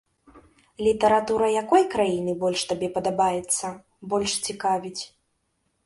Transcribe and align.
Літаратура 0.85 1.51
якой 1.63 1.83
краіны 1.97 2.35
больш 2.47 2.65
табе 2.73 2.87
падабаецца, 2.99 3.65
больш 4.15 4.31
цікавіць? 4.49 4.99